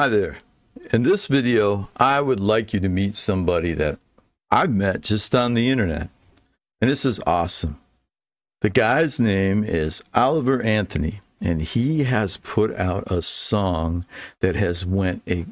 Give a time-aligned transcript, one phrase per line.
[0.00, 0.38] Hi there.
[0.94, 3.98] In this video, I would like you to meet somebody that
[4.50, 6.08] I've met just on the internet.
[6.80, 7.78] And this is awesome.
[8.62, 14.06] The guy's name is Oliver Anthony, and he has put out a song
[14.40, 15.44] that has went a,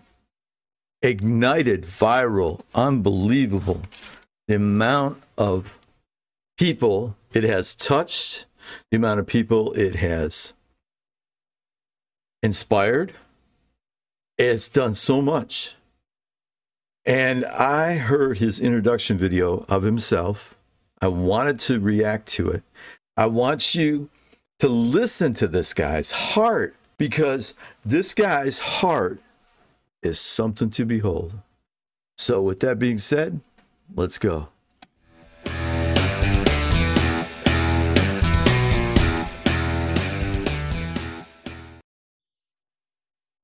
[1.02, 3.82] ignited viral, unbelievable.
[4.46, 5.78] The amount of
[6.56, 8.46] people it has touched,
[8.90, 10.54] the amount of people it has
[12.42, 13.12] inspired.
[14.38, 15.74] It's done so much.
[17.04, 20.54] And I heard his introduction video of himself.
[21.02, 22.62] I wanted to react to it.
[23.16, 24.10] I want you
[24.60, 29.20] to listen to this guy's heart because this guy's heart
[30.02, 31.32] is something to behold.
[32.16, 33.40] So, with that being said,
[33.94, 34.48] let's go.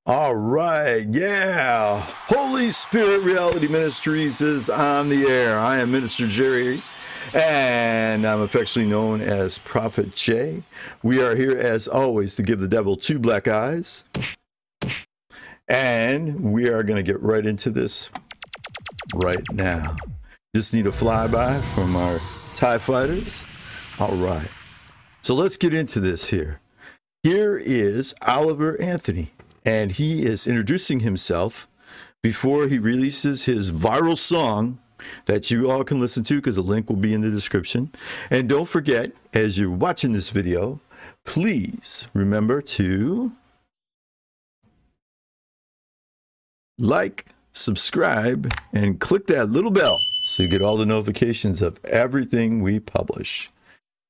[0.07, 1.99] All right, yeah.
[2.27, 5.59] Holy Spirit Reality Ministries is on the air.
[5.59, 6.83] I am Minister Jerry,
[7.33, 10.63] and I'm affectionately known as Prophet J.
[11.03, 14.05] We are here, as always, to give the devil two black eyes.
[15.69, 18.11] And we are going to get right into this
[19.15, 19.97] right now.
[20.55, 22.19] Just need a flyby from our
[22.57, 23.47] TIE fighters.
[23.99, 24.51] All right.
[25.23, 26.61] So let's get into this here.
[27.23, 29.31] Here is Oliver Anthony
[29.65, 31.69] and he is introducing himself
[32.23, 34.79] before he releases his viral song
[35.27, 37.93] that you all can listen to because the link will be in the description.
[38.31, 40.81] And don't forget, as you're watching this video,
[41.25, 43.33] please remember to
[46.79, 52.63] like, subscribe, and click that little bell so you get all the notifications of everything
[52.63, 53.51] we publish.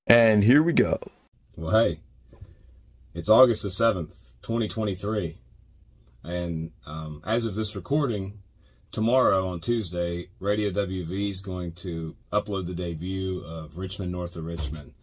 [0.06, 0.98] And here we go.
[1.56, 2.00] Well, hey,
[3.14, 5.39] it's August the 7th, 2023.
[6.25, 8.39] And um, as of this recording,
[8.91, 14.36] tomorrow on Tuesday, Radio WV is going to upload the debut of Rich Men North
[14.36, 14.95] of Richmond.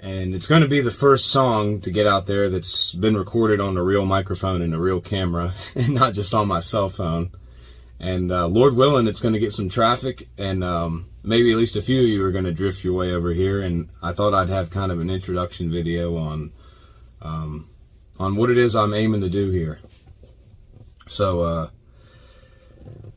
[0.00, 3.60] And it's going to be the first song to get out there that's been recorded
[3.60, 7.30] on a real microphone and a real camera, and not just on my cell phone.
[7.98, 11.74] And uh, Lord willing, it's going to get some traffic, and um, maybe at least
[11.74, 13.60] a few of you are going to drift your way over here.
[13.60, 16.52] And I thought I'd have kind of an introduction video on
[17.20, 17.68] um,
[18.20, 19.80] on what it is I'm aiming to do here.
[21.08, 21.70] So, uh,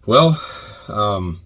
[0.06, 0.42] well,
[0.88, 1.42] um,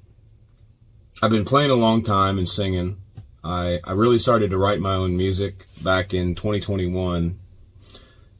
[1.21, 2.97] I've been playing a long time and singing.
[3.43, 7.39] I, I really started to write my own music back in 2021.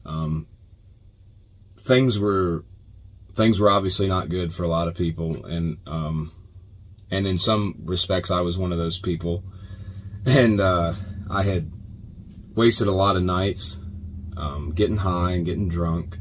[0.04, 0.46] Um,
[1.78, 2.64] things were
[3.34, 6.32] things were obviously not good for a lot of people, and um,
[7.10, 9.42] and in some respects, I was one of those people.
[10.24, 10.94] And uh,
[11.30, 11.70] I had
[12.56, 13.78] wasted a lot of nights
[14.36, 16.18] um, getting high and getting drunk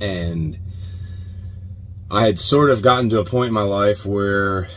[0.00, 0.58] and
[2.10, 4.68] I had sort of gotten to a point in my life where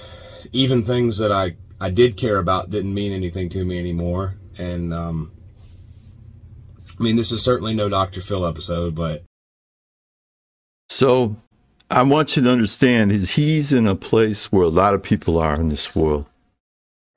[0.51, 4.93] even things that I I did care about didn't mean anything to me anymore, and
[4.93, 5.31] um,
[6.99, 8.21] I mean this is certainly no Dr.
[8.21, 9.23] Phil episode, but
[10.89, 11.37] so
[11.89, 15.37] I want you to understand is he's in a place where a lot of people
[15.37, 16.25] are in this world.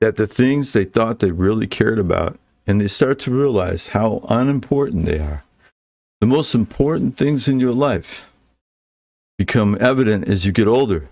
[0.01, 4.25] That the things they thought they really cared about, and they start to realize how
[4.29, 5.45] unimportant they are
[6.25, 8.33] the most important things in your life
[9.37, 11.07] become evident as you get older.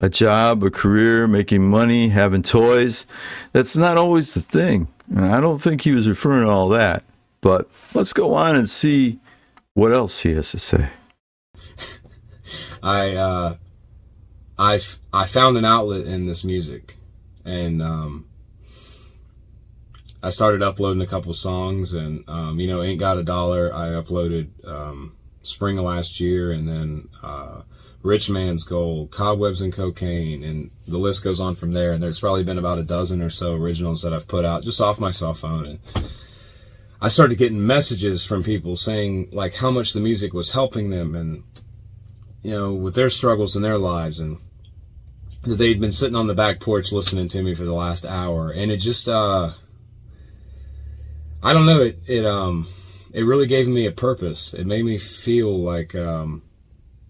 [0.00, 3.04] A job, a career, making money, having toys.
[3.52, 4.86] That's not always the thing.
[5.16, 7.02] I don't think he was referring to all that.
[7.40, 9.18] But let's go on and see
[9.74, 10.88] what else he has to say.
[12.80, 13.56] I uh,
[14.56, 14.78] I
[15.12, 16.94] I found an outlet in this music,
[17.44, 18.27] and um,
[20.22, 23.72] I started uploading a couple songs, and um, you know, ain't got a dollar.
[23.72, 27.62] I uploaded um, spring of last year, and then uh,
[28.02, 31.92] Rich Man's Gold, Cobwebs and Cocaine, and the list goes on from there.
[31.92, 34.80] And there's probably been about a dozen or so originals that I've put out just
[34.80, 35.66] off my cell phone.
[35.66, 35.78] And
[37.00, 41.14] I started getting messages from people saying like how much the music was helping them,
[41.14, 41.44] and
[42.42, 44.38] you know, with their struggles in their lives, and
[45.44, 48.50] that they'd been sitting on the back porch listening to me for the last hour,
[48.50, 49.08] and it just.
[49.08, 49.50] uh
[51.42, 51.80] I don't know.
[51.80, 52.66] It it um
[53.12, 54.54] it really gave me a purpose.
[54.54, 56.42] It made me feel like um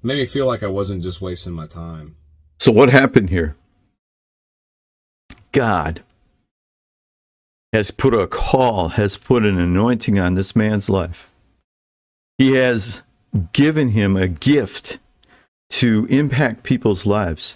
[0.03, 2.17] made me feel like I wasn't just wasting my time.
[2.59, 3.57] So what happened here?
[5.53, 6.03] God
[7.73, 11.31] has put a call, has put an anointing on this man's life.
[12.39, 13.03] He has
[13.53, 14.99] given him a gift
[15.71, 17.55] to impact people's lives.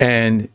[0.00, 0.48] And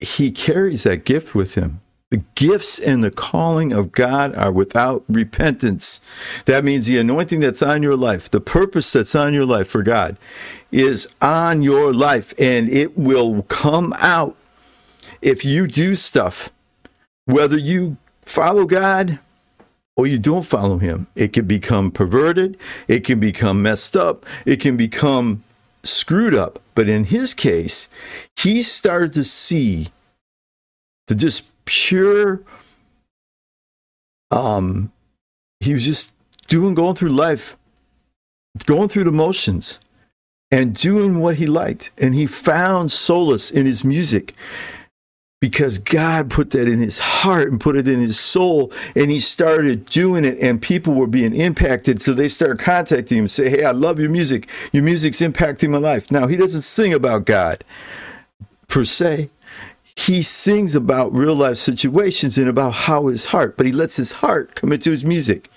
[0.00, 1.80] he carries that gift with him.
[2.16, 6.00] The gifts and the calling of God are without repentance.
[6.46, 9.82] That means the anointing that's on your life, the purpose that's on your life for
[9.82, 10.16] God
[10.72, 14.34] is on your life and it will come out
[15.20, 16.48] if you do stuff,
[17.26, 19.18] whether you follow God
[19.94, 21.08] or you don't follow him.
[21.14, 22.56] It can become perverted,
[22.88, 25.44] it can become messed up, it can become
[25.84, 26.60] screwed up.
[26.74, 27.90] But in his case,
[28.38, 29.88] he started to see
[31.08, 32.40] the just pure
[34.30, 34.90] um
[35.60, 36.12] he was just
[36.48, 37.56] doing going through life
[38.64, 39.78] going through the motions
[40.50, 44.34] and doing what he liked and he found solace in his music
[45.40, 49.20] because God put that in his heart and put it in his soul, and he
[49.20, 52.00] started doing it, and people were being impacted.
[52.00, 54.48] So they started contacting him say, Hey, I love your music.
[54.72, 56.10] Your music's impacting my life.
[56.10, 57.62] Now, he doesn't sing about God
[58.68, 59.30] per se.
[59.96, 64.12] He sings about real life situations and about how his heart, but he lets his
[64.12, 65.50] heart come into his music.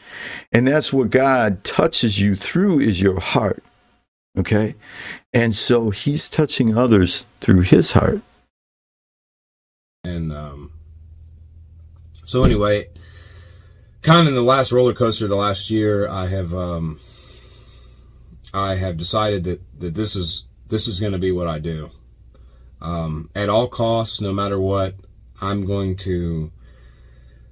[0.52, 3.64] And that's what God touches you through is your heart.
[4.38, 4.76] Okay?
[5.34, 8.22] And so he's touching others through his heart.
[10.06, 10.72] And um,
[12.24, 12.88] so anyway,
[14.02, 17.00] kind of in the last roller coaster of the last year, I have um,
[18.54, 21.92] I have decided that that this is this is going to be what I do.
[22.82, 24.96] Um, at all costs, no matter what,
[25.42, 26.52] I'm going to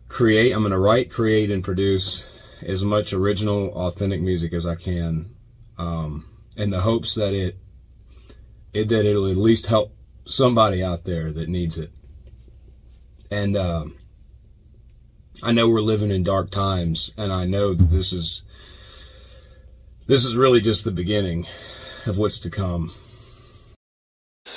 [0.07, 0.53] create.
[0.53, 2.29] I'm going to write, create, and produce
[2.61, 5.35] as much original, authentic music as I can,
[5.77, 6.25] um,
[6.55, 7.57] in the hopes that it,
[8.73, 9.93] it that it'll at least help
[10.23, 11.91] somebody out there that needs it.
[13.29, 13.97] And um,
[15.43, 18.43] I know we're living in dark times, and I know that this is
[20.07, 21.45] this is really just the beginning
[22.05, 22.91] of what's to come.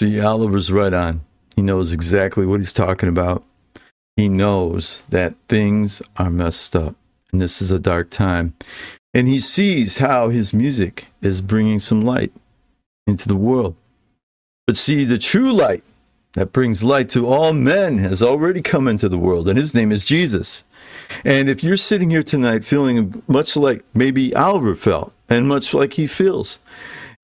[0.01, 1.21] See, Oliver's right on.
[1.57, 3.45] He knows exactly what he's talking about.
[4.17, 6.97] He knows that things are messed up,
[7.31, 8.55] and this is a dark time.
[9.13, 12.33] And he sees how his music is bringing some light
[13.07, 13.77] into the world.
[14.67, 15.85] But see, the true light
[16.33, 19.93] that brings light to all men has already come into the world, and his name
[19.93, 20.65] is Jesus.
[21.27, 25.93] And if you're sitting here tonight feeling much like maybe Oliver felt, and much like
[25.93, 26.59] he feels,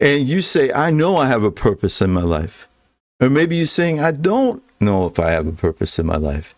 [0.00, 2.69] and you say, I know I have a purpose in my life,
[3.20, 6.54] or maybe you're saying, I don't know if I have a purpose in my life,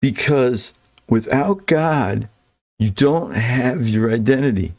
[0.00, 0.74] because
[1.08, 2.28] without God,
[2.78, 4.74] you don't have your identity,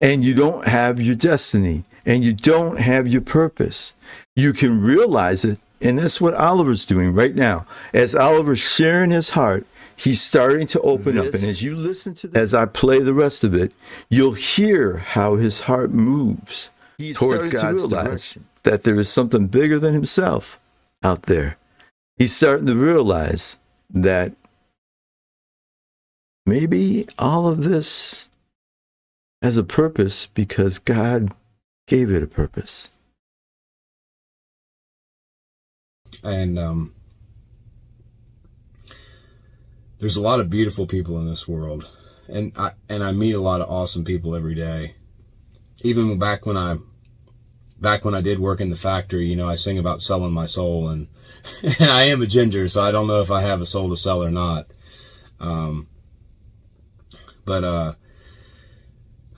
[0.00, 3.94] and you don't have your destiny, and you don't have your purpose.
[4.36, 7.66] You can realize it and that's what Oliver's doing right now.
[7.92, 9.66] As Oliver's sharing his heart,
[9.96, 11.34] he's starting to open this, up.
[11.34, 13.72] And as you listen to this, as I play the rest of it,
[14.08, 18.46] you'll hear how his heart moves he's towards God's to direction.
[18.62, 20.58] That there is something bigger than himself
[21.02, 21.56] out there.
[22.16, 23.58] He's starting to realize
[23.90, 24.32] that
[26.46, 28.28] maybe all of this
[29.40, 31.32] has a purpose because God
[31.88, 32.90] gave it a purpose.
[36.22, 36.94] and um,
[39.98, 41.88] there's a lot of beautiful people in this world,
[42.28, 44.94] and I and I meet a lot of awesome people every day.
[45.82, 46.78] Even back when I
[47.80, 50.46] back when I did work in the factory, you know, I sing about selling my
[50.46, 51.08] soul, and,
[51.62, 53.96] and I am a ginger, so I don't know if I have a soul to
[53.96, 54.66] sell or not.
[55.40, 55.88] Um,
[57.44, 57.94] but uh,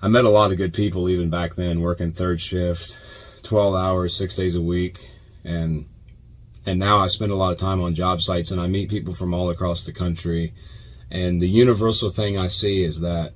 [0.02, 2.99] I met a lot of good people even back then, working third shift,
[3.43, 5.11] twelve hours, six days a week,
[5.42, 5.87] and
[6.66, 9.14] and now I spend a lot of time on job sites and I meet people
[9.14, 10.54] from all across the country.
[11.11, 13.35] And the universal thing I see is that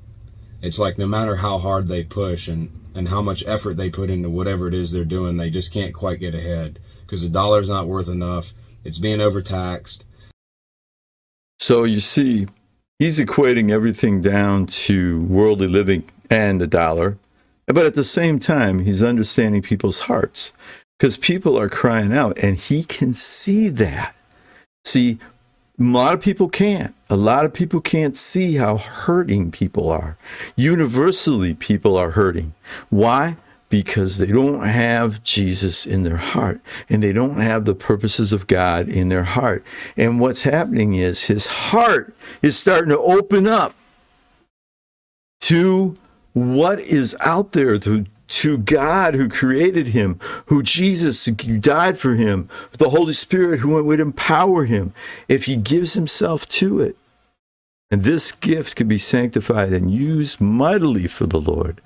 [0.62, 4.11] it's like no matter how hard they push and, and how much effort they put
[4.11, 7.69] into whatever it is they're doing, they just can't quite get ahead because the dollar's
[7.69, 8.52] not worth enough.
[8.83, 10.05] It's being overtaxed.
[11.61, 12.49] So you see,
[12.99, 17.19] he's equating everything down to worldly living and the dollar.
[17.67, 20.52] But at the same time, he's understanding people's hearts
[20.99, 24.17] because people are crying out and he can see that.
[24.85, 25.21] See,
[25.78, 26.94] a lot of people can't.
[27.08, 30.16] A lot of people can't see how hurting people are.
[30.56, 32.52] Universally, people are hurting.
[32.90, 33.37] Why?
[33.68, 38.47] Because they don't have Jesus in their heart and they don't have the purposes of
[38.47, 39.64] God in their heart.
[39.97, 43.75] And what's happening is his heart is starting to open up
[45.40, 45.97] to
[46.32, 52.14] what is out there, to to God who created him, who Jesus who died for
[52.14, 54.92] him, the Holy Spirit who would empower him
[55.28, 56.97] if he gives himself to it.
[57.90, 61.80] And this gift can be sanctified and used mightily for the Lord.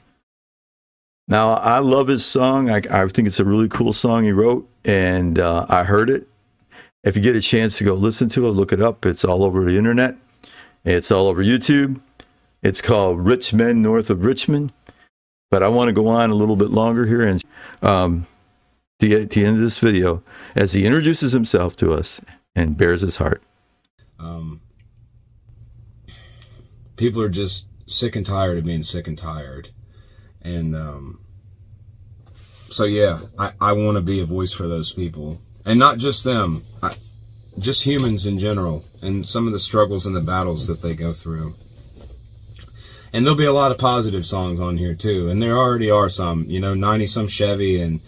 [1.29, 2.69] Now, I love his song.
[2.69, 6.27] I, I think it's a really cool song he wrote, and uh, I heard it.
[7.05, 9.07] If you get a chance to go listen to it, look it up.
[9.07, 10.17] It's all over the internet.
[10.85, 12.01] It's all over YouTube.
[12.63, 14.73] It's called Rich Men North of Richmond.
[15.53, 17.45] But I want to go on a little bit longer here and
[17.83, 18.27] um,
[19.01, 20.23] the, at the end of this video
[20.57, 22.23] as he introduces himself to us
[22.57, 23.43] and bears his heart.
[24.19, 24.63] Um,
[26.97, 29.69] people are just sick and tired of being sick and tired.
[30.41, 31.21] And um,
[32.71, 35.39] so, yeah, I, I want to be a voice for those people.
[35.67, 36.95] And not just them, I,
[37.59, 41.13] just humans in general, and some of the struggles and the battles that they go
[41.13, 41.57] through.
[43.13, 46.09] And there'll be a lot of positive songs on here too, and there already are
[46.09, 46.45] some.
[46.45, 48.01] You know, ninety some Chevy and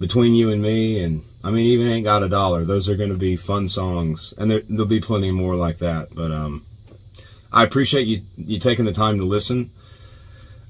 [0.00, 2.64] between you and me, and I mean, even ain't got a dollar.
[2.64, 6.08] Those are going to be fun songs, and there, will be plenty more like that.
[6.14, 6.64] But um,
[7.52, 9.70] I appreciate you you taking the time to listen,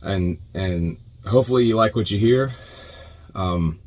[0.03, 2.55] and and hopefully you like what you hear.
[3.35, 3.81] Um,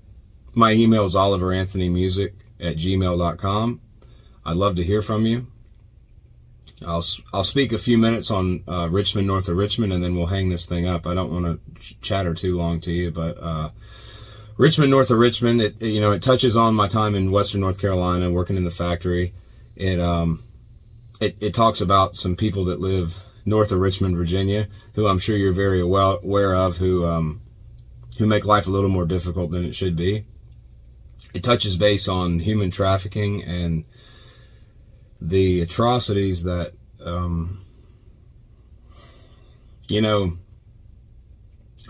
[0.55, 3.81] my email is oliveranthonymusic at gmail.com.
[4.45, 5.47] I'd love to hear from you.
[6.85, 10.15] I'll I'll speak a few minutes on uh, Rich Men, north of Richmond, and then
[10.15, 11.07] we'll hang this thing up.
[11.07, 13.69] I don't want to ch- chatter too long to you, but uh,
[14.57, 17.61] Rich Men, north of Richmond, it, you know it touches on my time in Western
[17.61, 19.33] North Carolina, working in the factory.
[19.75, 20.43] It um
[21.19, 25.37] it, it talks about some people that live north of Richmond, Virginia, who I'm sure
[25.37, 27.41] you're very well aware of, who um
[28.17, 30.25] who make life a little more difficult than it should be.
[31.33, 33.85] It touches base on human trafficking and
[35.23, 37.65] the atrocities that, um,
[39.87, 40.33] you know,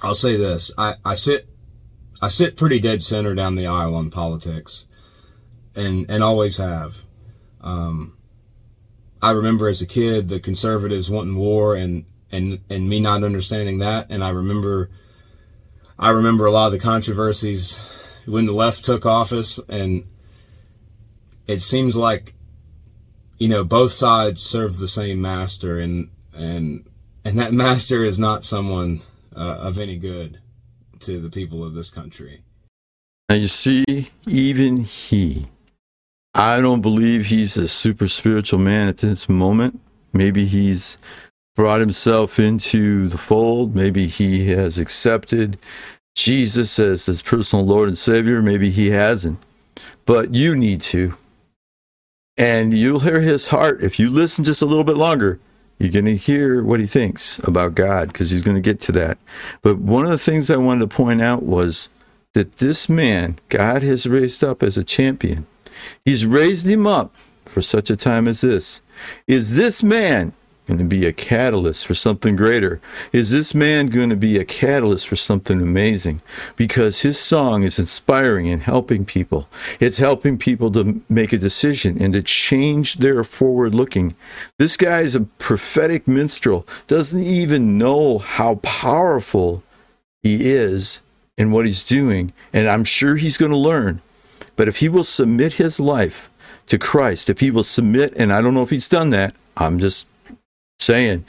[0.04, 1.48] I'll say this: I, I sit,
[2.22, 4.86] I sit pretty dead center down the aisle on politics,
[5.76, 7.04] and and always have.
[7.62, 8.18] Um,
[9.22, 13.80] I remember as a kid the conservatives wanting war and and and me not understanding
[13.80, 14.92] that, and I remember,
[15.98, 17.80] I remember a lot of the controversies
[18.26, 20.06] when the left took office, and
[21.48, 22.36] it seems like
[23.44, 26.86] you know both sides serve the same master and and
[27.26, 29.02] and that master is not someone
[29.36, 30.40] uh, of any good
[31.00, 32.40] to the people of this country.
[33.28, 35.48] Now you see even he
[36.34, 39.82] i don't believe he's a super spiritual man at this moment.
[40.14, 40.98] Maybe he's
[41.58, 43.76] brought himself into the fold.
[43.76, 45.58] Maybe he has accepted
[46.16, 48.42] jesus as his personal lord and savior.
[48.42, 49.38] Maybe he hasn't.
[50.06, 51.18] But you need to
[52.38, 53.82] and you'll hear his heart.
[53.82, 55.40] If you listen just a little bit longer,
[55.80, 58.92] you're going to hear what he thinks about God because he's going to get to
[58.94, 59.18] that.
[59.62, 61.90] But one of the things I wanted to point out was
[62.34, 65.46] that this man, God has raised up as a champion.
[66.06, 68.82] He's raised him up for such a time as this.
[69.28, 70.34] Is this man
[70.68, 72.80] going to be a catalyst for something greater?
[73.12, 76.22] Is this man going to be a catalyst for something amazing?
[76.56, 79.50] Because his song is inspiring and helping people.
[79.80, 84.16] It's helping people to make a decision and to change their forward looking.
[84.58, 89.64] This guy is a prophetic minstrel, doesn't even know how powerful
[90.22, 91.02] he is
[91.38, 92.32] and what he's doing.
[92.54, 94.02] And I'm sure he's going to learn.
[94.56, 96.30] But if he will submit his life
[96.68, 99.80] to Christ, if he will submit, and I don't know if he's done that, I'm
[99.80, 100.08] just
[100.84, 101.26] saying,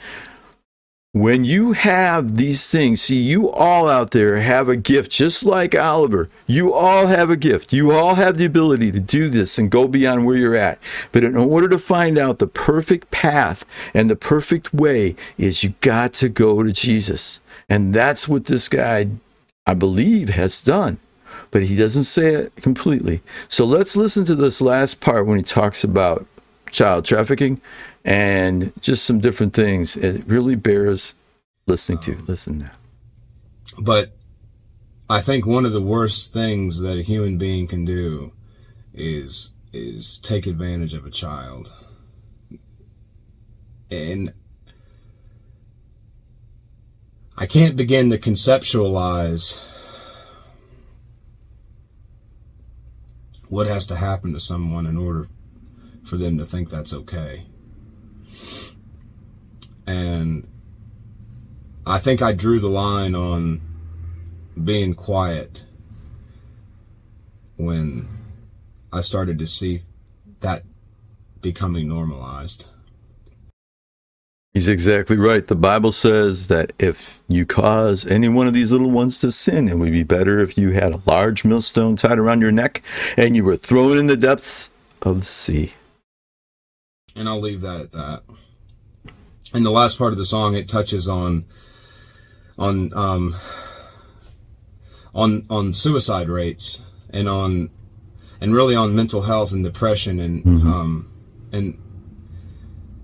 [1.15, 5.73] when you have these things, see, you all out there have a gift, just like
[5.73, 6.29] Oliver.
[6.45, 7.71] You all have a gift.
[7.71, 10.77] You all have the ability to do this and go beyond where you're at.
[11.13, 15.73] But in order to find out the perfect path and the perfect way, is you
[15.79, 17.39] got to go to Jesus.
[17.69, 19.07] And that's what this guy,
[19.65, 20.99] I believe, has done.
[21.49, 23.21] But he doesn't say it completely.
[23.47, 26.27] So let's listen to this last part when he talks about
[26.75, 27.61] child trafficking
[28.03, 29.97] and just some different things.
[29.97, 31.15] It really bears
[31.65, 32.17] listening to.
[32.27, 32.71] Listen now.
[33.79, 34.15] But
[35.09, 38.31] I think one of the worst things that a human being can do
[38.93, 41.73] is is take advantage of a child.
[43.91, 44.33] And
[47.37, 49.61] I can't begin to conceptualize
[53.49, 55.27] what has to happen to someone in order
[56.05, 57.45] for them to think that's okay.
[59.87, 60.47] And
[61.85, 63.61] I think I drew the line on
[64.63, 65.65] being quiet
[67.57, 68.07] when
[68.91, 69.79] I started to see
[70.39, 70.63] that
[71.41, 72.65] becoming normalized.
[74.53, 75.45] He's exactly right.
[75.45, 79.67] The Bible says that if you cause any one of these little ones to sin,
[79.67, 82.81] it would be better if you had a large millstone tied around your neck
[83.17, 84.69] and you were thrown in the depths
[85.01, 85.73] of the sea.
[87.15, 88.23] And I'll leave that at that
[89.55, 91.45] in the last part of the song, it touches on
[92.57, 93.35] on um,
[95.13, 97.69] on on suicide rates and on
[98.41, 100.71] and really on mental health and depression and mm-hmm.
[100.71, 101.11] um,
[101.51, 101.79] and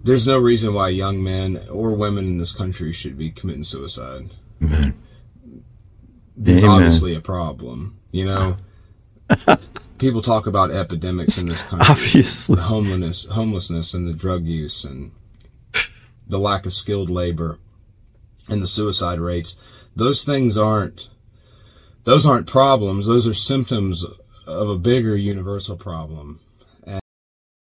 [0.04, 4.30] there's no reason why young men or women in this country should be committing suicide.
[4.64, 5.00] Amen.
[6.36, 6.76] There's Amen.
[6.76, 8.58] obviously a problem, you know.
[10.02, 11.88] People talk about epidemics in this country.
[11.88, 15.12] Obviously, the homelessness, homelessness, and the drug use, and
[16.28, 17.60] the lack of skilled labor,
[18.50, 19.58] and the suicide rates.
[19.96, 21.08] Those things aren't.
[22.06, 23.06] Those aren't problems.
[23.06, 24.04] Those are symptoms
[24.48, 26.40] of a bigger universal problem.
[26.84, 27.02] And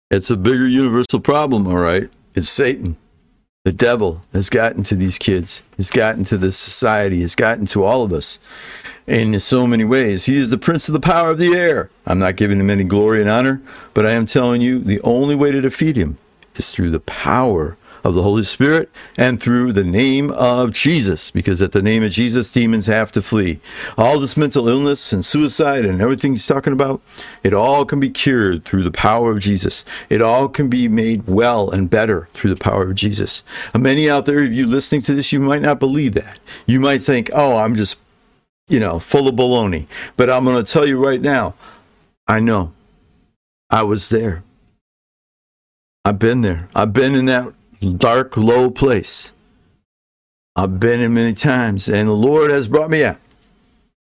[0.08, 2.08] it's a bigger universal problem, all right.
[2.36, 2.98] It's Satan.
[3.68, 7.84] The devil has gotten to these kids, has gotten to this society, has gotten to
[7.84, 8.38] all of us
[9.06, 10.24] in so many ways.
[10.24, 11.90] He is the prince of the power of the air.
[12.06, 13.60] I'm not giving him any glory and honor,
[13.92, 16.16] but I am telling you the only way to defeat him
[16.56, 21.60] is through the power of the Holy Spirit and through the name of Jesus, because
[21.60, 23.60] at the name of Jesus, demons have to flee.
[23.96, 27.00] All this mental illness and suicide and everything he's talking about,
[27.42, 29.84] it all can be cured through the power of Jesus.
[30.08, 33.42] It all can be made well and better through the power of Jesus.
[33.74, 36.38] And many out there of you listening to this, you might not believe that.
[36.66, 37.98] You might think, oh, I'm just,
[38.68, 39.86] you know, full of baloney.
[40.16, 41.54] But I'm going to tell you right now,
[42.26, 42.72] I know.
[43.70, 44.44] I was there.
[46.04, 46.68] I've been there.
[46.74, 49.32] I've been in that dark, low place.
[50.56, 53.18] I've been in many times, and the Lord has brought me out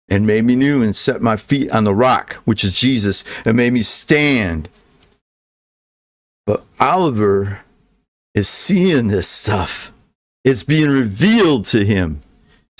[0.07, 3.57] and made me new and set my feet on the rock, which is Jesus, and
[3.57, 4.69] made me stand.
[6.45, 7.61] But Oliver
[8.35, 9.91] is seeing this stuff.
[10.43, 12.21] It's being revealed to him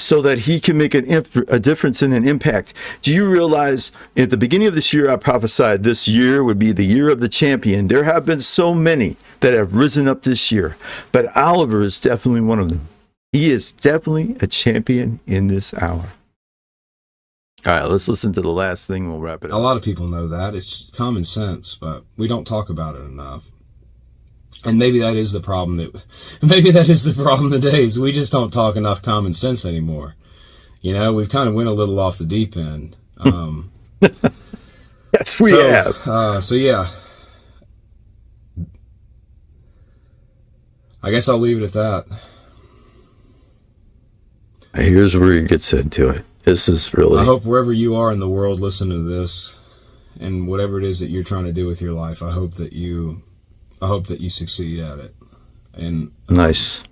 [0.05, 2.73] so that he can make an inf- a difference and an impact.
[3.01, 6.71] Do you realize at the beginning of this year, I prophesied this year would be
[6.71, 7.87] the year of the champion?
[7.87, 10.77] There have been so many that have risen up this year,
[11.11, 12.87] but Oliver is definitely one of them.
[13.31, 16.05] He is definitely a champion in this hour.
[17.65, 19.09] All right, let's listen to the last thing.
[19.09, 19.57] We'll wrap it up.
[19.57, 20.53] A lot of people know that.
[20.53, 23.49] It's just common sense, but we don't talk about it enough.
[24.63, 26.03] And maybe that is the problem that
[26.41, 30.15] maybe that is the problem today is we just don't talk enough common sense anymore.
[30.81, 32.95] You know, we've kind of went a little off the deep end.
[33.17, 33.71] Um,
[34.01, 36.07] yes, we so, have.
[36.07, 36.87] Uh, so yeah,
[41.01, 42.05] I guess I'll leave it at that.
[44.75, 46.23] Here's where he gets into it.
[46.43, 47.19] This is really.
[47.19, 49.59] I hope wherever you are in the world listen to this,
[50.19, 52.73] and whatever it is that you're trying to do with your life, I hope that
[52.73, 53.23] you
[53.81, 55.15] I hope that you succeed at it.
[55.73, 56.83] And um, nice.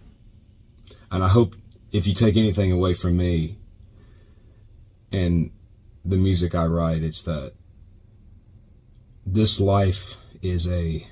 [1.11, 1.55] And I hope
[1.91, 3.57] if you take anything away from me
[5.11, 5.51] and
[6.03, 7.53] the music I write, it's that
[9.25, 11.07] this life is a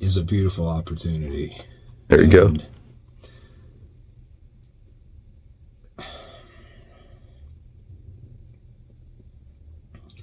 [0.00, 1.56] is a beautiful opportunity.
[2.08, 2.54] There you and go.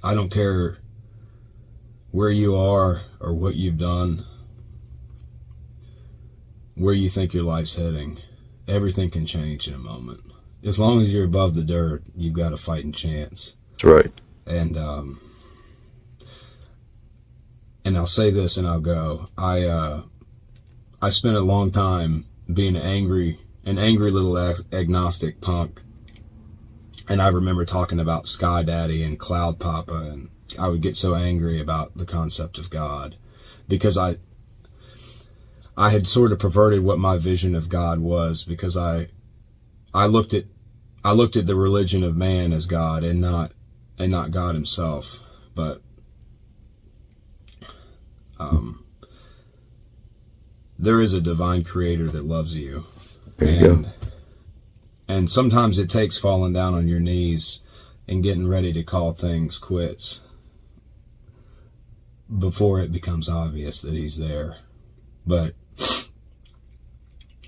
[0.04, 0.78] I don't care
[2.12, 4.26] where you are or what you've done,
[6.76, 8.19] where you think your life's heading,
[8.67, 10.21] everything can change in a moment.
[10.63, 13.56] As long as you're above the dirt, you've got a fighting chance.
[13.71, 14.12] That's right.
[14.45, 15.19] And um,
[17.84, 19.30] and I'll say this and I'll go.
[19.38, 20.04] I uh,
[21.02, 25.82] I spent a long time being an angry, an angry little ag- agnostic punk.
[27.10, 31.16] And I remember talking about Sky Daddy and Cloud Papa and I would get so
[31.16, 33.16] angry about the concept of God
[33.68, 34.18] because I
[35.78, 39.08] I had sort of perverted what my vision of God was because I
[39.94, 40.46] I looked at
[41.04, 43.54] I looked at the religion of man as God and not
[43.98, 45.22] and not God himself.
[45.56, 45.82] But
[48.40, 48.86] um
[50.78, 52.86] there is a divine creator that loves you.
[53.38, 53.92] There you and, go
[55.08, 57.64] and sometimes it takes falling down on your knees
[58.08, 60.22] and getting ready to call things quits
[62.38, 64.58] before it becomes obvious that he's there.
[65.26, 65.56] But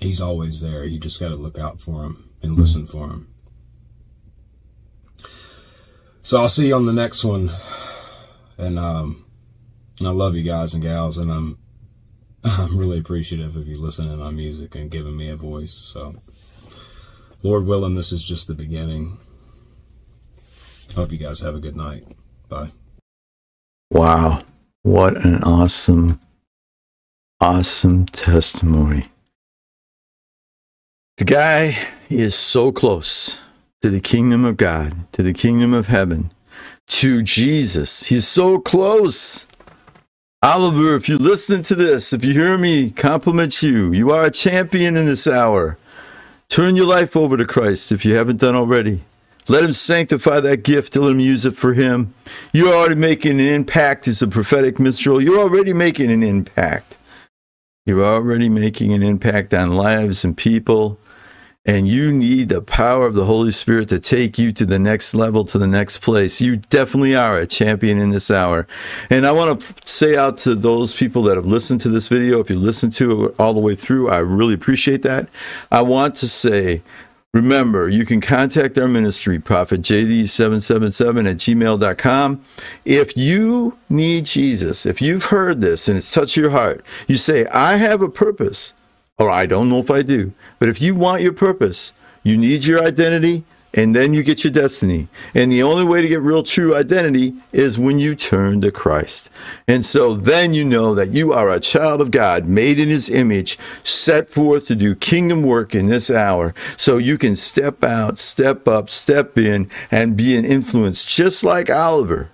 [0.00, 0.84] he's always there.
[0.84, 3.28] You just got to look out for him and listen for him.
[6.22, 7.50] So I'll see you on the next one.
[8.56, 9.26] And um,
[10.00, 11.58] I love you guys and gals, and I'm
[12.44, 15.72] I'm really appreciative of you listening to my music and giving me a voice.
[15.72, 16.16] So,
[17.42, 19.18] Lord willing, this is just the beginning.
[20.94, 22.06] Hope you guys have a good night.
[22.48, 22.70] Bye.
[23.90, 24.42] Wow.
[24.84, 26.20] What an awesome,
[27.40, 29.06] awesome testimony.
[31.16, 31.78] The guy
[32.10, 33.40] is so close
[33.80, 36.32] to the kingdom of God, to the kingdom of heaven,
[36.88, 38.08] to Jesus.
[38.08, 39.46] He's so close.
[40.42, 44.30] Oliver, if you listen to this, if you hear me compliment you, you are a
[44.30, 45.78] champion in this hour.
[46.50, 49.02] Turn your life over to Christ if you haven't done already.
[49.46, 52.14] Let him sanctify that gift let him use it for him.
[52.52, 55.20] You're already making an impact as a prophetic minstrel.
[55.20, 56.96] You're already making an impact.
[57.84, 60.98] You're already making an impact on lives and people.
[61.66, 65.14] And you need the power of the Holy Spirit to take you to the next
[65.14, 66.38] level, to the next place.
[66.38, 68.66] You definitely are a champion in this hour.
[69.08, 72.40] And I want to say out to those people that have listened to this video,
[72.40, 75.30] if you listened to it all the way through, I really appreciate that.
[75.72, 76.82] I want to say,
[77.34, 82.40] Remember, you can contact our ministry, prophetjd777 at gmail.com.
[82.84, 87.44] If you need Jesus, if you've heard this and it's touched your heart, you say,
[87.46, 88.72] I have a purpose,
[89.18, 90.32] or I don't know if I do.
[90.60, 91.92] But if you want your purpose,
[92.22, 93.42] you need your identity,
[93.74, 95.08] and then you get your destiny.
[95.34, 99.30] And the only way to get real true identity is when you turn to Christ.
[99.66, 103.10] And so then you know that you are a child of God, made in his
[103.10, 106.54] image, set forth to do kingdom work in this hour.
[106.76, 111.68] So you can step out, step up, step in, and be an influence, just like
[111.68, 112.30] Oliver.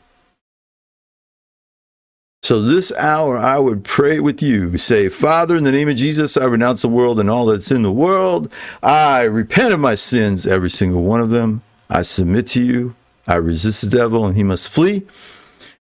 [2.43, 4.79] So this hour, I would pray with you.
[4.79, 7.83] Say, Father, in the name of Jesus, I renounce the world and all that's in
[7.83, 8.51] the world.
[8.83, 11.63] I repent of my sins, every single one of them.
[11.91, 12.95] I submit to you.
[13.27, 15.07] I resist the devil, and he must flee.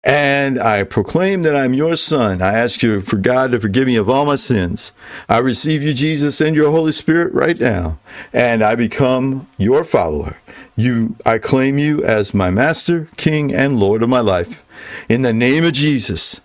[0.04, 2.40] And I proclaim that I'm your son.
[2.40, 4.92] I ask you for God to forgive me of all my sins.
[5.28, 7.98] I receive you, Jesus, and your Holy Spirit right now.
[8.32, 10.38] And I become your follower.
[10.76, 14.66] You, I claim you as my master, king, and Lord of my life.
[15.08, 16.42] In the name of Jesus,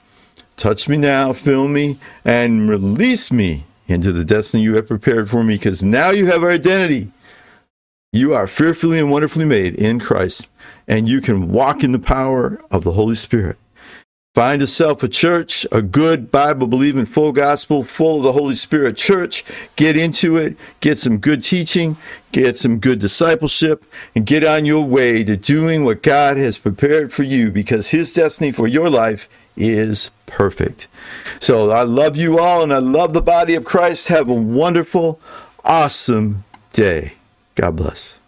[0.55, 5.43] touch me now, fill me, and release me into the destiny you have prepared for
[5.43, 7.11] me because now you have identity.
[8.13, 10.49] You are fearfully and wonderfully made in Christ,
[10.87, 13.57] and you can walk in the power of the Holy Spirit.
[14.33, 18.95] Find yourself a church, a good Bible believing, full gospel, full of the Holy Spirit
[18.95, 19.43] church.
[19.75, 21.97] Get into it, get some good teaching,
[22.31, 23.83] get some good discipleship,
[24.15, 28.13] and get on your way to doing what God has prepared for you because His
[28.13, 30.87] destiny for your life is perfect.
[31.41, 34.07] So I love you all and I love the body of Christ.
[34.07, 35.19] Have a wonderful,
[35.65, 37.15] awesome day.
[37.55, 38.20] God bless.